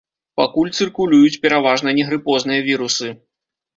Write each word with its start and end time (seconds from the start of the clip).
Пакуль 0.39 0.69
цыркулююць 0.77 1.41
пераважна 1.45 1.89
негрыпозныя 1.99 2.67
вірусы. 2.73 3.07